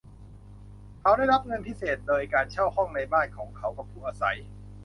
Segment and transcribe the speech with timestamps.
[1.01, 4.37] เขาได้รับเงินพิเศษโดยการเช่าห้องในบ้านของเขากับผู้อาศัย